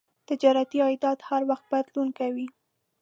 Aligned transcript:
تجارتي 0.29 0.77
عایدات 0.85 1.19
هر 1.29 1.41
وخت 1.49 1.65
بدلون 1.71 2.09
کوي. 2.19 2.47